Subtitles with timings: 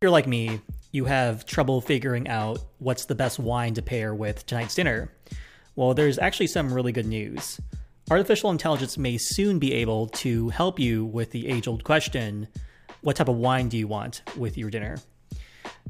[0.00, 0.60] you're like me,
[0.92, 5.10] you have trouble figuring out what's the best wine to pair with tonight's dinner.
[5.74, 7.60] Well, there's actually some really good news.
[8.08, 12.46] Artificial intelligence may soon be able to help you with the age old question
[13.00, 14.98] what type of wine do you want with your dinner?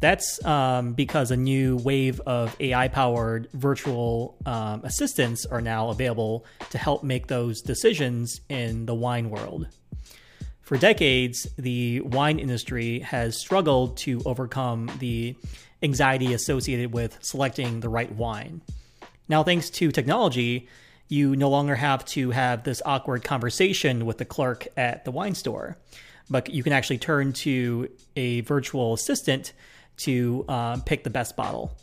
[0.00, 6.44] That's um, because a new wave of AI powered virtual um, assistants are now available
[6.70, 9.68] to help make those decisions in the wine world.
[10.64, 15.36] For decades, the wine industry has struggled to overcome the
[15.82, 18.62] anxiety associated with selecting the right wine.
[19.28, 20.68] Now, thanks to technology,
[21.08, 25.34] you no longer have to have this awkward conversation with the clerk at the wine
[25.34, 25.76] store,
[26.30, 29.52] but you can actually turn to a virtual assistant
[29.98, 31.76] to uh, pick the best bottle.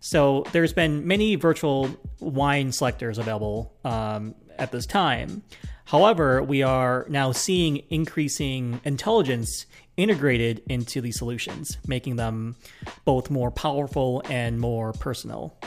[0.00, 1.88] So there's been many virtual
[2.20, 5.42] wine selectors available um, at this time.
[5.86, 9.64] However, we are now seeing increasing intelligence
[9.96, 12.56] integrated into these solutions, making them
[13.04, 15.58] both more powerful and more personal.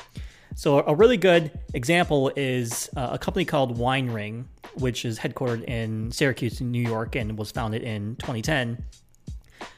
[0.56, 5.64] So, a really good example is uh, a company called Wine Ring, which is headquartered
[5.64, 8.83] in Syracuse, New York, and was founded in 2010.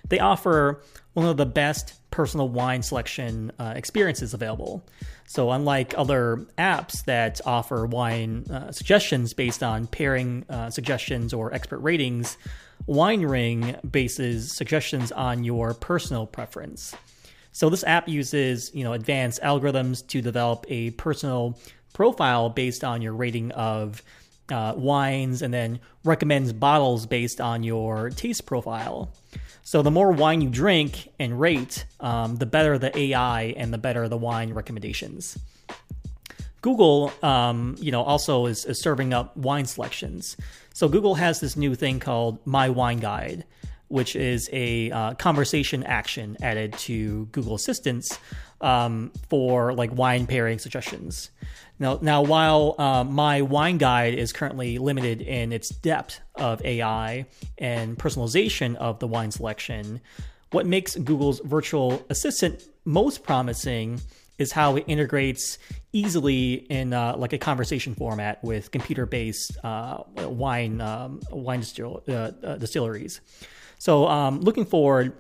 [0.10, 0.82] They offer
[1.14, 4.84] one of the best personal wine selection uh, experiences available.
[5.26, 11.54] So, unlike other apps that offer wine uh, suggestions based on pairing uh, suggestions or
[11.54, 12.38] expert ratings,
[12.86, 16.94] Wine Ring bases suggestions on your personal preference.
[17.52, 21.58] So, this app uses you know advanced algorithms to develop a personal
[21.94, 24.04] profile based on your rating of
[24.50, 29.14] uh, wines and then recommends bottles based on your taste profile.
[29.64, 33.78] So the more wine you drink and rate, um, the better the AI and the
[33.78, 35.38] better the wine recommendations.
[36.62, 40.38] Google, um, you know, also is, is serving up wine selections.
[40.74, 43.46] So Google has this new thing called My Wine Guide,
[43.88, 48.18] which is a uh, conversation action added to Google Assistants
[48.64, 51.30] um, for like wine pairing suggestions.
[51.80, 57.26] Now, now while uh, my wine guide is currently limited in its depth of AI
[57.58, 60.00] and personalization of the wine selection,
[60.52, 64.00] what makes Google's virtual assistant most promising
[64.38, 65.58] is how it integrates
[65.92, 72.32] easily in uh, like a conversation format with computer-based uh, wine um, wine distill- uh,
[72.44, 73.22] uh, distilleries.
[73.78, 75.14] So, um, looking forward,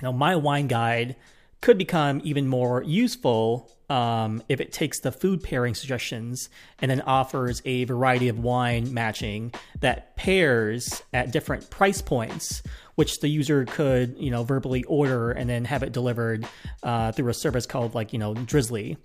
[0.00, 1.16] you know, my wine guide
[1.62, 6.48] could become even more useful um, if it takes the food pairing suggestions
[6.80, 12.62] and then offers a variety of wine matching that pairs at different price points,
[12.96, 16.44] which the user could, you know, verbally order and then have it delivered
[16.82, 18.96] uh, through a service called like, you know, Drizly.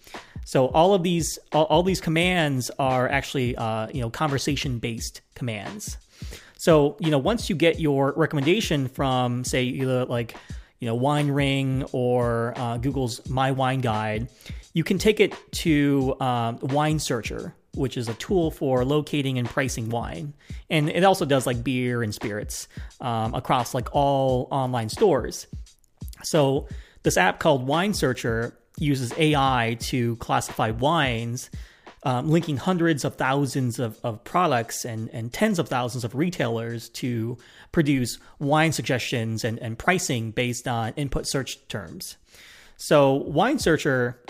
[0.46, 5.22] So all of these, all, all these commands are actually, uh, you know, conversation based
[5.36, 5.98] commands.
[6.58, 10.36] So, you know, once you get your recommendation from, say, either like
[10.80, 14.28] you know, Wine Ring or uh, Google's My Wine Guide,
[14.74, 19.48] you can take it to um, Wine Searcher, which is a tool for locating and
[19.48, 20.34] pricing wine,
[20.70, 22.68] and it also does like beer and spirits
[23.02, 25.48] um, across like all online stores.
[26.24, 26.68] So
[27.04, 31.50] this app called Wine Searcher uses AI to classify wines
[32.08, 36.88] um, linking hundreds of thousands of, of products and, and tens of thousands of retailers
[36.88, 37.38] to
[37.74, 42.16] produce wine suggestions and, and pricing based on input search terms.
[42.78, 44.24] So, Wine Searcher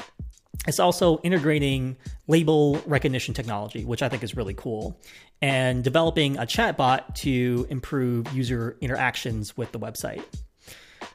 [0.67, 4.99] is also integrating label recognition technology, which I think is really cool,
[5.39, 10.23] and developing a chatbot to improve user interactions with the website.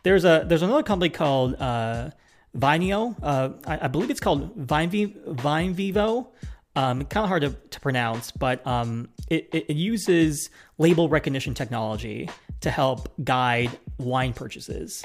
[0.04, 2.10] There's a there's another company called uh,
[2.56, 3.16] Vineo.
[3.22, 6.30] Uh, I, I, believe it's called Vine, Vine Vivo,
[6.76, 12.28] um, kind of hard to, to pronounce, but um, it, it uses label recognition technology
[12.60, 15.04] to help guide wine purchases.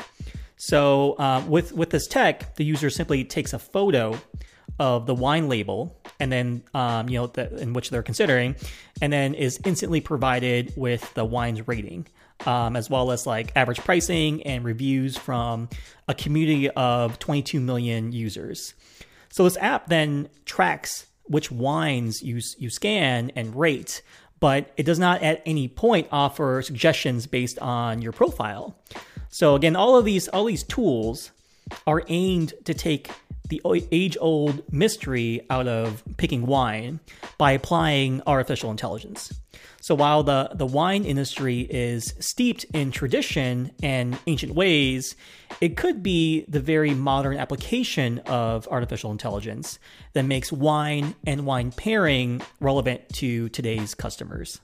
[0.58, 4.20] So um, with with this tech, the user simply takes a photo
[4.80, 8.56] of the wine label and then um, you know the, in which they're considering,
[9.02, 12.08] and then is instantly provided with the wine's rating,
[12.46, 15.70] um, as well as like average pricing and reviews from
[16.08, 18.74] a community of 22 million users.
[19.30, 24.02] So this app then tracks which wines you you scan and rate,
[24.40, 28.76] but it does not at any point offer suggestions based on your profile.
[29.30, 31.32] So again, all of these all these tools
[31.86, 33.12] are aimed to take
[33.50, 33.62] the
[33.92, 37.00] age old mystery out of picking wine
[37.38, 39.34] by applying artificial intelligence.
[39.82, 45.16] So while the, the wine industry is steeped in tradition and ancient ways,
[45.62, 49.80] it could be the very modern application of artificial intelligence
[50.14, 54.60] that makes wine and wine pairing relevant to today's customers.